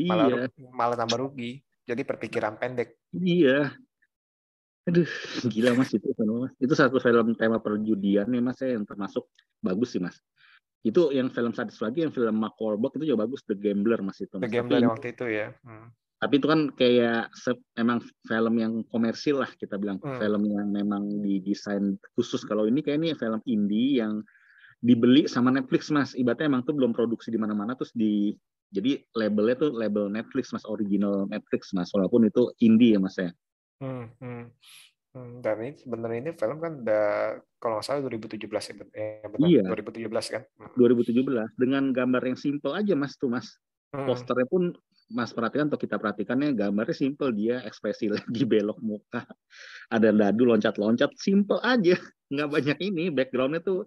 [0.01, 1.61] malah Iya, malah tambah rugi.
[1.85, 2.97] Jadi perpikiran pendek.
[3.13, 3.73] iya.
[4.89, 5.05] Aduh,
[5.45, 6.53] gila mas itu film mas.
[6.57, 9.29] Itu satu film tema perjudian nih mas ya, yang termasuk
[9.61, 10.17] bagus sih mas.
[10.81, 14.17] Itu yang film sadis lagi, yang film Mark Wahlberg itu juga bagus, The Gambler mas
[14.17, 14.41] itu.
[14.41, 14.49] The Mas.
[14.49, 15.47] Gambler Tapi, yang waktu itu ya.
[15.61, 15.93] Hmm.
[16.21, 17.97] tapi itu kan kayak se- emang
[18.29, 20.21] film yang komersil lah kita bilang, Hmm.
[20.21, 22.45] film yang memang didesain khusus.
[22.45, 24.21] Kalau ini kayak ini film indie yang
[24.81, 26.13] dibeli sama Netflix mas.
[26.13, 28.33] Ibaratnya emang tuh belum produksi di mana-mana terus di
[28.69, 31.89] jadi labelnya tuh label Netflix mas, original Netflix mas.
[31.89, 33.29] Walaupun itu indie ya mas ya.
[33.81, 34.43] Hmm, hmm.
[35.11, 37.05] Hmm, Dan ini sebenarnya ini film kan udah
[37.59, 39.63] kalau nggak salah 2017 ya, ben- eh, benar Iya.
[39.67, 40.41] 2017 kan.
[40.55, 40.71] Hmm.
[40.79, 43.47] 2017 dengan gambar yang simple aja mas tuh mas
[43.91, 44.07] Hmm.
[44.07, 44.71] posternya pun
[45.11, 49.27] mas perhatikan atau kita perhatikannya gambarnya simple dia ekspresi lagi belok muka
[49.91, 51.99] ada dadu loncat-loncat simple aja
[52.31, 53.83] nggak banyak ini backgroundnya tuh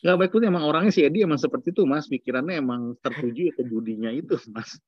[0.00, 3.68] nggak baik tuh emang orangnya si Edi emang seperti itu mas pikirannya emang tertuju ke
[3.68, 4.80] judinya itu mas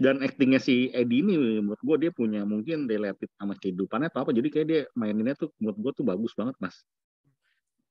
[0.00, 4.32] dan aktingnya si Edi ini menurut gue dia punya mungkin related sama kehidupannya atau apa
[4.32, 6.80] jadi kayak dia maininnya tuh menurut gue tuh bagus banget mas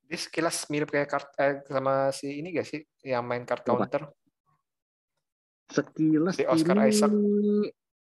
[0.10, 3.86] Dia sekilas mirip kayak kart eh, sama si ini gak sih yang main card Apa?
[3.86, 4.04] counter?
[5.69, 7.13] sekilas Si Oscar ini Isaac.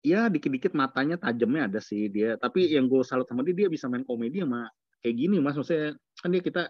[0.07, 3.90] ya dikit-dikit matanya tajamnya ada sih dia tapi yang gue salut sama dia dia bisa
[3.90, 4.71] main komedi sama
[5.03, 6.62] kayak gini mas maksudnya kan dia kita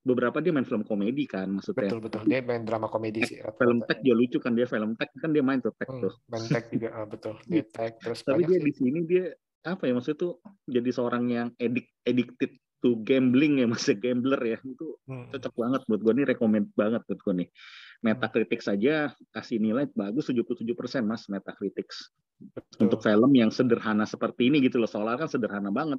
[0.00, 2.22] beberapa dia main film komedi kan maksudnya Betul betul.
[2.24, 3.38] Dia main drama komedi sih.
[3.38, 3.58] rata-rata.
[3.58, 6.12] film tag dia lucu kan dia film tag kan dia main tuh tag Hmm, tuh
[6.26, 7.34] main tag juga ah, betul.
[7.50, 8.64] Dia tag terus tapi dia sih.
[8.64, 9.24] di sini dia
[9.60, 10.32] apa ya maksudnya tuh
[10.64, 15.28] jadi seorang yang edik addicted to gambling ya mas gambler ya itu Hmm.
[15.28, 17.48] cocok banget buat gue nih rekomend banget buat gue nih
[17.98, 18.94] Metacritic saja
[19.28, 20.62] kasih nilai bagus 77%
[21.02, 21.90] mas Metacritic
[22.38, 22.86] Betul.
[22.86, 25.98] untuk film yang sederhana seperti ini gitu loh soalnya kan sederhana banget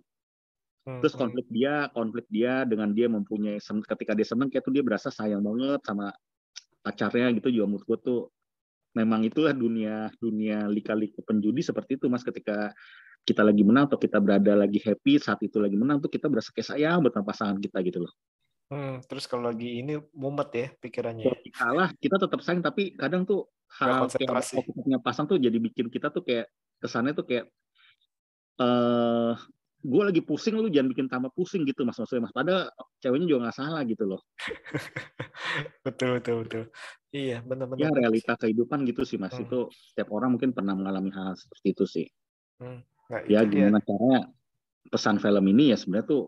[0.89, 1.21] Hmm, terus hmm.
[1.21, 5.45] konflik dia konflik dia dengan dia mempunyai ketika dia seneng kayak tuh dia berasa sayang
[5.45, 6.09] banget sama
[6.81, 8.21] pacarnya gitu juga menurut gue tuh
[8.97, 12.73] memang itulah dunia dunia lika-liku penjudi seperti itu mas ketika
[13.21, 16.49] kita lagi menang atau kita berada lagi happy saat itu lagi menang tuh kita berasa
[16.49, 18.13] kayak sayang buat sama pasangan kita gitu loh
[18.69, 21.25] Hmm, terus kalau lagi ini mumet ya pikirannya.
[21.25, 23.49] kalau kita kalah kita tetap sayang tapi kadang tuh
[23.81, 24.45] hal kayak
[24.77, 27.49] punya pasang tuh jadi bikin kita tuh kayak kesannya tuh kayak
[28.61, 29.33] eh
[29.79, 32.67] gue lagi pusing lu jangan bikin tambah pusing gitu mas maksudnya mas padahal
[32.99, 34.21] ceweknya juga nggak salah gitu loh
[35.87, 36.63] betul betul betul.
[37.09, 37.79] Iya benar-benar.
[37.79, 39.47] ya realita kehidupan gitu sih mas Hmm.
[39.47, 42.07] itu setiap orang mungkin pernah mengalami hal seperti itu sih
[42.59, 42.83] Hmm.
[43.07, 43.71] Nah, ya itu dia.
[43.71, 44.19] gimana caranya
[44.91, 46.23] pesan film ini ya sebenarnya tuh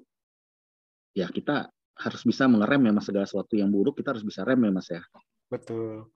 [1.11, 1.67] ya kita
[1.99, 4.87] harus bisa mengerem ya mas segala sesuatu yang buruk kita harus bisa rem ya mas
[4.87, 5.03] ya
[5.51, 6.07] Betul.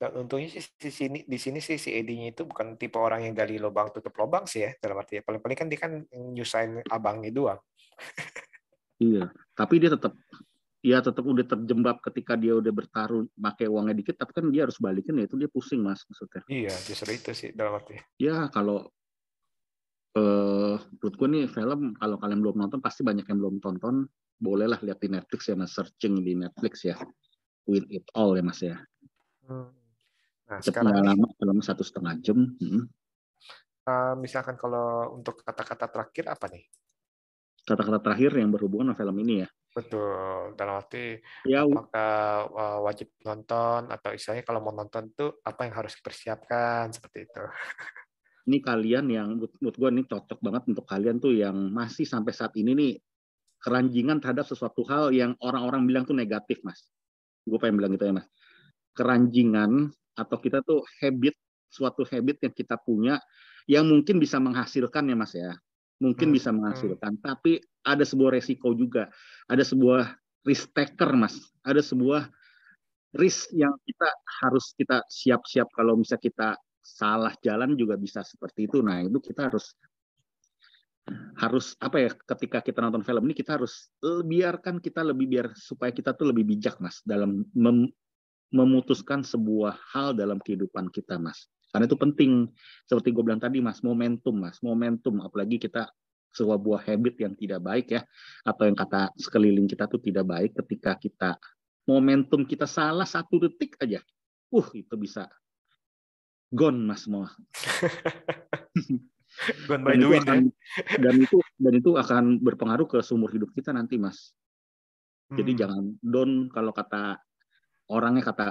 [0.00, 3.36] Dan untungnya sih di sini di sini sih si Edinya itu bukan tipe orang yang
[3.36, 5.92] gali lubang tutup lubang sih ya dalam arti paling-paling kan dia kan
[6.32, 7.60] nyusahin abangnya doang.
[8.96, 10.16] Iya, tapi dia tetap
[10.80, 14.80] ya tetap udah terjebak ketika dia udah bertaruh pakai uangnya dikit, tapi kan dia harus
[14.80, 16.48] balikin ya itu dia pusing mas maksudnya.
[16.48, 18.00] Iya justru itu sih dalam arti.
[18.16, 18.88] Ya kalau
[20.16, 24.08] eh menurut gue nih film kalau kalian belum nonton pasti banyak yang belum tonton,
[24.40, 26.96] bolehlah lihat di Netflix ya mas, searching di Netflix ya,
[27.68, 28.80] With It All ya mas ya.
[29.44, 29.79] Hmm.
[30.50, 32.38] Nah sekarang lama film satu setengah jam.
[32.58, 32.90] Hmm.
[33.86, 36.66] eh, misalkan kalau untuk kata-kata terakhir apa nih?
[37.62, 39.48] Kata-kata terakhir yang berhubungan sama film ini ya.
[39.70, 42.50] Betul dalam arti Ya apakah
[42.82, 47.42] wajib nonton atau istilahnya kalau mau nonton tuh apa yang harus dipersiapkan seperti itu.
[48.50, 52.50] ini kalian yang menurut gue ini cocok banget untuk kalian tuh yang masih sampai saat
[52.58, 52.92] ini nih
[53.62, 56.90] keranjingan terhadap sesuatu hal yang orang-orang bilang tuh negatif mas
[57.46, 58.26] gue pengen bilang gitu ya mas
[58.96, 61.34] keranjingan atau kita tuh habit
[61.70, 63.16] suatu habit yang kita punya
[63.70, 65.54] yang mungkin bisa menghasilkan ya mas ya.
[66.00, 67.20] Mungkin Hmm, bisa menghasilkan.
[67.20, 69.12] tapi ada sebuah resiko juga.
[69.48, 70.16] Ada sebuah
[70.48, 71.36] risk taker mas.
[71.60, 72.28] Ada sebuah
[73.16, 74.08] risk yang kita
[74.42, 75.68] harus kita siap-siap.
[75.72, 76.48] Kalau misalnya kita
[76.80, 78.80] salah jalan juga bisa seperti itu.
[78.80, 79.76] Nah, itu kita harus
[81.40, 85.46] harus apa ya ketika kita nonton film ini kita harus eh, biarkan kita lebih biar
[85.56, 87.90] supaya kita tuh lebih bijak Mas dalam mem-
[88.50, 91.46] memutuskan sebuah hal dalam kehidupan kita Mas.
[91.70, 92.50] Karena itu penting
[92.86, 95.86] seperti gue bilang tadi Mas, momentum Mas, momentum apalagi kita
[96.30, 98.02] sebuah buah habit yang tidak baik ya
[98.46, 101.30] atau yang kata sekeliling kita tuh tidak baik ketika kita
[101.90, 104.02] momentum kita salah satu detik aja.
[104.50, 105.30] Uh, itu bisa
[106.50, 107.30] gone Mas semua.
[109.70, 110.98] Gone by dan wind akan ya.
[110.98, 114.34] dan itu dan itu akan berpengaruh ke seumur hidup kita nanti mas
[115.30, 115.60] jadi Hmm.
[115.62, 117.22] jangan don't kalau kata
[117.90, 118.46] orangnya kata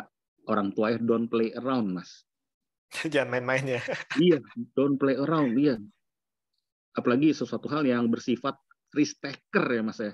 [0.52, 2.28] orang tua ya don't play around mas
[3.13, 3.82] Jangan main-main ya.
[4.19, 4.38] iya
[4.75, 5.80] don't play around iya
[6.93, 8.60] apalagi sesuatu hal yang bersifat
[8.91, 10.13] risk taker ya mas ya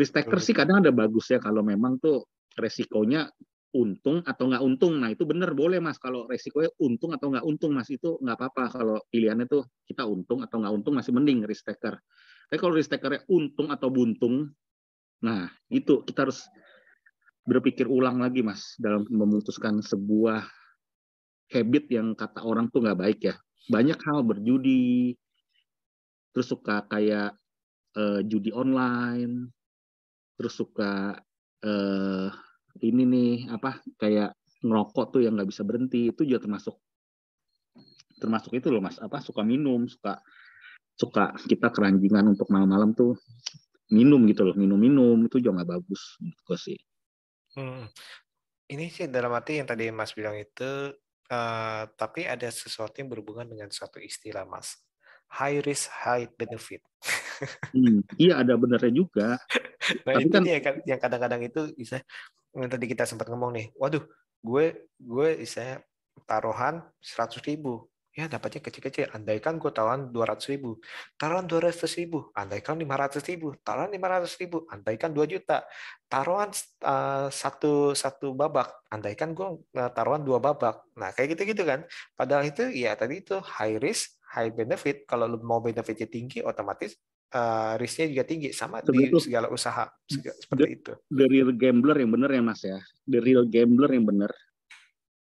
[0.00, 0.46] risk taker Betul.
[0.46, 2.24] sih kadang ada bagus ya kalau memang tuh
[2.56, 3.28] resikonya
[3.70, 4.98] untung atau nggak untung.
[4.98, 5.98] Nah itu benar boleh mas.
[5.98, 8.64] Kalau resikonya untung atau nggak untung mas itu nggak apa-apa.
[8.70, 11.98] Kalau pilihannya tuh kita untung atau nggak untung masih mending risk taker.
[12.50, 14.50] Tapi kalau risk takernya untung atau buntung,
[15.22, 16.50] nah itu kita harus
[17.44, 20.44] berpikir ulang lagi mas dalam memutuskan sebuah
[21.50, 23.34] habit yang kata orang tuh nggak baik ya.
[23.70, 25.14] Banyak hal berjudi,
[26.34, 27.34] terus suka kayak
[27.98, 29.50] uh, judi online,
[30.38, 31.18] terus suka
[31.64, 32.28] uh,
[32.80, 34.32] ini nih apa kayak
[34.64, 36.76] ngerokok tuh yang nggak bisa berhenti itu juga termasuk
[38.20, 40.20] termasuk itu loh mas apa suka minum suka
[40.96, 43.16] suka kita keranjingan untuk malam-malam tuh
[43.88, 46.78] minum gitu loh minum-minum itu juga nggak bagus gitu sih
[47.60, 47.84] hmm.
[48.72, 50.96] ini sih dalam arti yang tadi mas bilang itu
[51.30, 54.80] uh, tapi ada sesuatu yang berhubungan dengan suatu istilah mas.
[55.30, 56.80] High risk high benefit.
[57.72, 59.40] Hmm, iya ada benernya juga.
[60.04, 62.04] Nah tapi itu kan yang kadang-kadang itu bisa
[62.52, 64.04] yang tadi kita sempat ngomong nih, waduh,
[64.44, 65.80] gue gue saya
[66.28, 69.14] taruhan seratus ribu, ya dapatnya kecil-kecil.
[69.14, 70.82] Andaikan gue taruhan dua ratus ribu,
[71.14, 75.62] taruhan dua ratus ribu, andaikan lima ratus ribu, taruhan lima ratus ribu, andaikan dua juta,
[76.10, 76.50] taruhan
[76.82, 80.82] uh, satu satu babak, andaikan gue uh, taruhan dua babak.
[80.98, 81.86] Nah kayak gitu-gitu kan.
[82.18, 85.06] Padahal itu ya tadi itu high risk, high benefit.
[85.06, 86.98] Kalau mau benefitnya tinggi, otomatis
[87.34, 90.92] uh, risknya juga tinggi sama Sebetulnya, di segala usaha seperti the, itu.
[91.14, 92.78] The real gambler yang benar ya Mas ya.
[93.06, 94.34] The real gambler yang benar.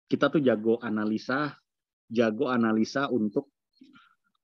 [0.06, 1.58] Kita tuh jago analisa,
[2.10, 3.50] jago analisa untuk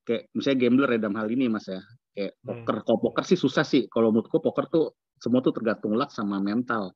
[0.02, 1.80] kayak misalnya gambler ya dalam hal ini Mas ya.
[2.12, 2.44] Kayak hmm.
[2.44, 3.88] poker, kalau poker sih susah sih.
[3.88, 6.92] Kalau menurutku poker tuh semua tuh tergantung luck sama mental.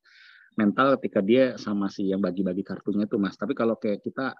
[0.57, 3.37] Mental ketika dia sama si yang bagi-bagi kartunya tuh Mas.
[3.37, 4.35] Tapi kalau kayak kita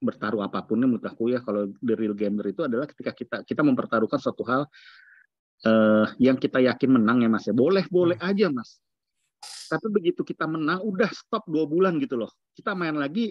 [0.00, 3.60] bertaruh apa pun menurut aku ya kalau the real gambler itu adalah ketika kita kita
[3.60, 4.64] mempertaruhkan suatu hal
[5.68, 8.30] uh, yang kita yakin menang ya mas ya boleh boleh hmm.
[8.32, 8.80] aja mas
[9.68, 13.28] tapi begitu kita menang udah stop dua bulan gitu loh kita main lagi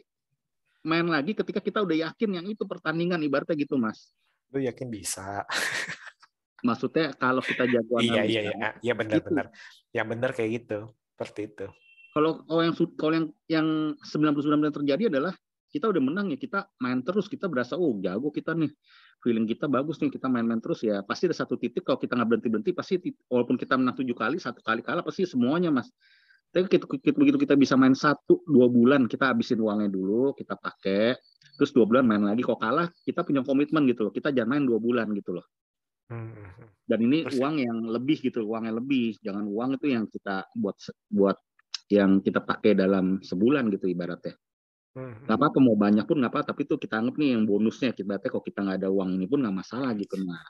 [0.84, 4.12] main lagi ketika kita udah yakin yang itu pertandingan ibaratnya gitu mas.
[4.52, 5.44] Lu yakin bisa.
[6.68, 8.70] Maksudnya kalau kita jago iya iya iya.
[8.84, 9.96] iya benar-benar gitu.
[9.96, 11.68] yang benar kayak gitu seperti itu.
[12.12, 13.68] Kalau kalau yang kalau yang yang
[14.04, 15.34] 99% terjadi adalah
[15.70, 18.72] kita udah menang ya kita main terus kita berasa oh jago kita nih.
[19.20, 21.04] Feeling kita bagus nih kita main-main terus ya.
[21.04, 22.96] Pasti ada satu titik kalau kita nggak berhenti berhenti pasti
[23.28, 25.92] walaupun kita menang tujuh kali satu kali kalah pasti semuanya mas
[26.50, 30.58] tapi kita, kita, begitu kita bisa main satu dua bulan kita habisin uangnya dulu kita
[30.58, 31.14] pakai
[31.60, 32.40] terus dua bulan main lagi.
[32.40, 34.14] Kok kalah kita punya komitmen gitu loh.
[34.16, 35.44] Kita jangan main dua bulan gitu loh.
[36.10, 36.34] Hmm.
[36.90, 39.14] dan ini uang yang lebih gitu uang yang lebih.
[39.22, 40.74] Jangan uang itu yang kita buat
[41.06, 41.38] buat
[41.94, 44.34] yang kita pakai dalam sebulan gitu ibaratnya.
[44.98, 45.22] Hmm.
[45.30, 47.94] Gak apa-apa mau banyak pun nggak apa, tapi itu kita anggap nih yang bonusnya.
[47.94, 50.42] Kita kalau kita nggak ada uang ini pun nggak masalah gitu nah.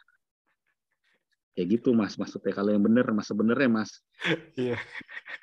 [1.59, 3.91] Kayak gitu mas, maksudnya kalau yang bener mas sebenarnya mas.
[4.55, 4.79] Iya.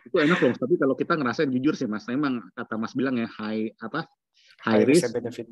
[0.08, 3.28] itu enak loh, tapi kalau kita ngerasain jujur sih mas, memang kata mas bilang ya
[3.36, 4.08] high apa
[4.64, 5.44] high, high risk, benefit.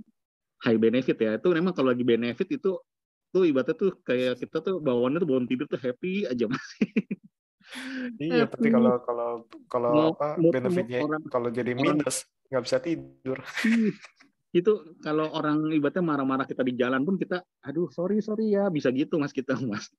[0.65, 2.81] high benefit ya itu memang kalau lagi benefit itu
[3.29, 6.65] tuh ibaratnya tuh kayak kita tuh bawaannya tuh bangun tidur tuh happy aja mas.
[8.25, 9.31] iya, tapi kalau kalau
[9.69, 13.37] kalau apa benefitnya kalau jadi minus nggak bisa tidur.
[14.57, 14.73] itu
[15.05, 19.21] kalau orang ibaratnya marah-marah kita di jalan pun kita, aduh sorry sorry ya bisa gitu
[19.21, 19.93] mas kita mas.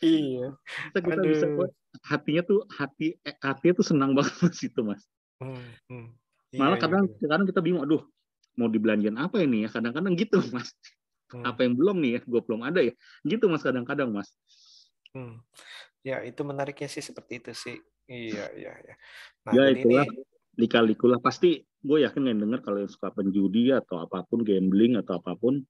[0.00, 0.56] Iya.
[0.96, 1.46] Kita, bisa
[2.08, 5.02] hatinya tuh hati eh, hatinya tuh senang banget mas itu mas.
[5.40, 6.06] Hmm, hmm.
[6.50, 7.28] Iya, Malah iya, kadang iya.
[7.28, 8.02] kadang kita bingung, aduh
[8.58, 10.72] mau dibelanjain apa ini ya kadang-kadang gitu mas.
[11.30, 11.46] Hmm.
[11.46, 12.92] Apa yang belum nih ya, gue belum ada ya.
[13.22, 14.28] Gitu mas kadang-kadang mas.
[15.12, 15.38] Hmm.
[16.00, 17.76] Ya itu menariknya sih seperti itu sih.
[18.10, 18.94] Iya iya iya.
[19.46, 20.26] Nah, ya itulah ini...
[20.58, 25.22] lika-likulah pasti gue yakin yang denger kalau yang suka penjudi atau apa pun gambling atau
[25.22, 25.64] apa pun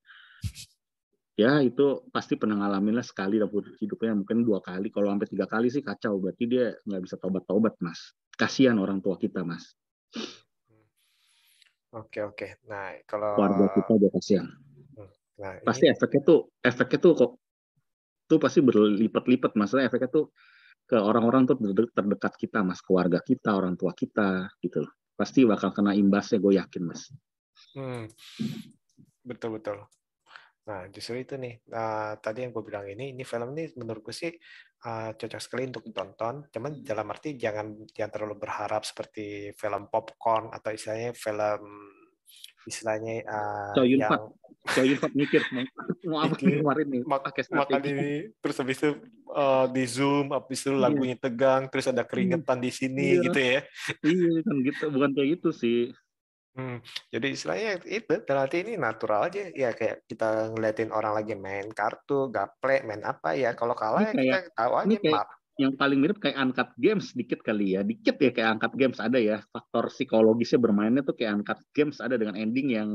[1.39, 5.47] ya itu pasti pernah ngalamin lah sekali dalam hidupnya mungkin dua kali kalau sampai tiga
[5.47, 8.13] kali sih kacau berarti dia nggak bisa tobat-tobat mas.
[8.35, 9.77] Kasihan orang tua kita mas.
[11.95, 12.61] Oke oke.
[12.67, 14.47] Nah kalau keluarga kita juga kasihan.
[14.97, 15.95] Hmm, nah, pasti ini...
[15.95, 17.33] efeknya tuh efeknya tuh kok
[18.31, 20.31] tuh pasti berlipat-lipat masalah efeknya tuh
[20.87, 21.59] ke orang-orang tuh
[21.95, 22.83] terdekat kita mas.
[22.83, 24.93] Keluarga kita orang tua kita gitu loh.
[25.15, 27.11] Pasti bakal kena imbasnya gue yakin mas.
[27.77, 28.09] Hmm.
[29.21, 29.85] betul betul
[30.71, 34.31] nah justru itu nih uh, tadi yang gue bilang ini ini film ini menurutku sih
[34.87, 36.47] uh, cocok sekali untuk ditonton.
[36.49, 41.61] Cuman dalam arti jangan jangan terlalu berharap seperti film popcorn atau istilahnya film
[42.69, 44.13] istilahnya uh, so, yang
[45.17, 45.41] mikir
[46.05, 47.03] mau, apa kemarin nih?
[47.09, 48.91] Makan ini terus habis itu
[49.33, 50.85] uh, di zoom habis itu iya.
[50.87, 53.25] lagunya tegang terus ada keringetan di sini iya.
[53.27, 53.61] gitu ya.
[54.05, 55.79] Iya kan gitu bukan kayak gitu sih
[56.51, 56.83] Hmm,
[57.15, 62.27] jadi istilahnya itu berarti ini natural aja ya kayak kita ngeliatin orang lagi main kartu,
[62.27, 65.27] gaple, main apa ya kalau kalah ya kayak, kita tahu aja ini kayak,
[65.61, 67.85] yang paling mirip kayak Uncut Games dikit kali ya.
[67.85, 69.45] Dikit ya kayak Uncut Games ada ya.
[69.53, 72.91] Faktor psikologisnya bermainnya tuh kayak Uncut Games ada dengan ending yang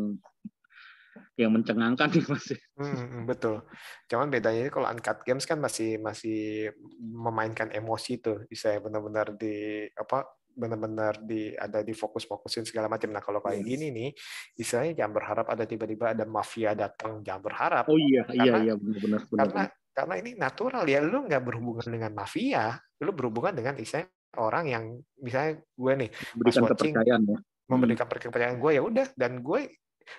[1.39, 2.47] yang mencengangkan nih Mas.
[2.75, 3.63] Hmm, betul.
[4.11, 9.85] Cuman bedanya ini kalau Uncut Games kan masih masih memainkan emosi tuh, bisa benar-benar di
[9.95, 13.11] apa benar-benar di ada di fokus-fokusin segala macam.
[13.11, 14.09] Nah kalau kayak gini nih,
[14.55, 17.83] istilahnya jangan berharap ada tiba-tiba ada mafia datang, jangan berharap.
[17.91, 19.21] Oh iya, iya, Karena- iya benar-benar.
[19.35, 19.63] karena
[19.95, 24.83] karena ini natural ya lu nggak berhubungan dengan mafia lu berhubungan dengan istilahnya orang yang
[25.23, 27.37] misalnya gue nih berikan Watching, kepercayaan ya.
[27.71, 29.61] memberikan kepercayaan gue ya udah dan gue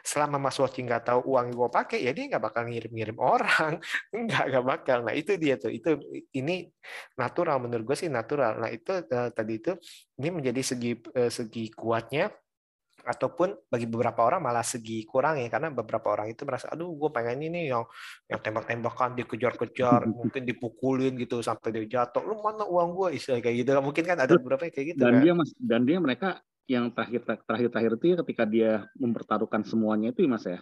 [0.02, 3.78] selama Mas Watching nggak tahu uang gue pakai ya dia nggak bakal ngirim-ngirim orang.
[4.26, 4.98] Nggak nggak bakal.
[5.06, 5.70] Nah itu dia tuh.
[5.70, 5.98] Itu
[6.34, 6.66] ini
[7.18, 8.58] natural menurut gue sih natural.
[8.58, 9.72] Nah itu eh, tadi itu
[10.18, 12.30] ini menjadi segi eh, segi kuatnya
[13.06, 15.46] ataupun bagi beberapa orang malah segi kurangnya.
[15.46, 17.86] Karena beberapa orang itu merasa aduh gue pengen ini yang
[18.26, 22.26] yang tembak-tembakan dikejar-kejar mungkin dipukulin gitu sampai dia jatuh.
[22.26, 23.70] Lu mana uang gue istilah kayak gitu.
[23.78, 25.22] Mungkin kan ada beberapa yang kayak gitu dan kan.
[25.22, 26.28] dia mas dan dia mereka
[26.66, 30.60] yang terakhir terakhir terakhir itu ya ketika dia mempertaruhkan semuanya itu ya mas ya.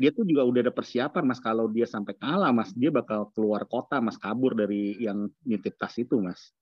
[0.00, 3.68] Dia tuh juga udah ada persiapan mas kalau dia sampai kalah mas dia bakal keluar
[3.68, 6.52] kota mas kabur dari yang nitip tas itu mas.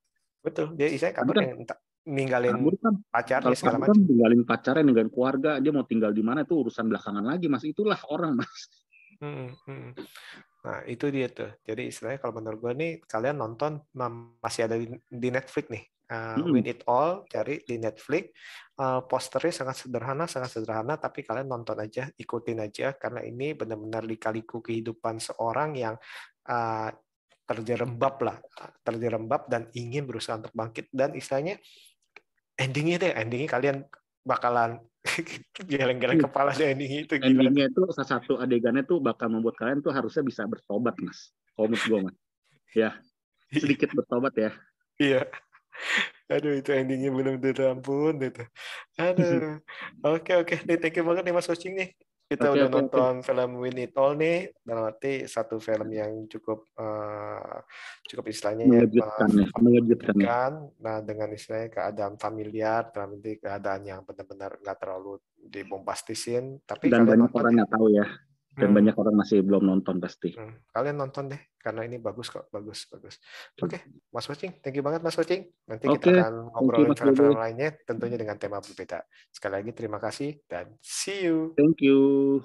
[0.43, 0.75] Betul.
[0.75, 3.95] Dia istilahnya kabur kan- ninggalin kabur kan pacarnya kalau segala macam.
[3.97, 7.63] kan tinggalin pacarnya ninggalin keluarga dia mau tinggal di mana itu urusan belakangan lagi mas.
[7.63, 8.59] Itulah orang mas.
[9.23, 9.95] Hmm, hmm.
[10.65, 11.53] Nah, itu dia tuh.
[11.63, 15.85] Jadi istilahnya kalau menurut gue nih, kalian nonton ma- masih ada di Netflix nih.
[16.05, 16.53] Uh, Hmm.
[16.53, 18.29] Win It All, cari di Netflix.
[18.77, 24.05] Uh, posternya sangat sederhana, sangat sederhana, tapi kalian nonton aja, ikutin aja, karena ini benar-benar
[24.05, 25.95] dikaliku kehidupan seorang yang
[26.45, 26.89] uh,
[27.45, 28.37] terjerembab lah,
[28.81, 30.93] terjerembab dan ingin berusaha untuk bangkit.
[30.93, 31.57] Dan istilahnya
[32.53, 33.77] endingnya deh, endingnya kalian
[34.21, 34.81] bakalan
[35.69, 36.27] geleng-geleng Hmm.
[36.29, 37.29] kepala deh endingnya itu gila.
[37.29, 41.77] endingnya itu salah satu adegannya tuh bakal membuat kalian tuh harusnya bisa bertobat mas komik
[41.85, 42.17] gue mas
[42.73, 42.97] ya
[43.61, 44.49] sedikit bertobat ya
[44.97, 45.27] Iya.
[46.25, 48.43] Aduh itu endingnya benar-benar ampun itu.
[48.97, 49.61] Aduh.
[50.15, 51.89] Oke oke, nih thank you banget nih Mas Watching nih.
[52.25, 52.73] Kita Oke, udah oke.
[52.73, 57.57] nonton film Win It All nih, dalam arti satu film yang cukup eh,
[58.09, 63.17] cukup istilahnya ya, mengejutkan eh, ya mengejutkan ya kan nah dengan istilahnya keadaan familiar dalam
[63.17, 68.05] arti keadaan yang benar-benar nggak terlalu dibombastisin tapi dan banyak orang nggak tahu ya
[68.55, 68.77] dan Hmm.
[68.79, 70.31] banyak orang masih belum nonton pasti.
[70.33, 73.19] Hmm, kalian nonton deh karena ini bagus kok bagus bagus.
[73.59, 73.83] Oke
[74.15, 78.15] Mas Watching thank you banget Mas Watching nanti kita Oke, akan ngobrolin film-film lainnya tentunya
[78.15, 79.03] dengan tema berbeda.
[79.29, 81.51] Sekali lagi terima kasih dan see you.
[81.59, 82.39] Thank you